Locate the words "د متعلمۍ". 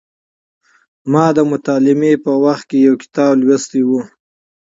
1.37-2.13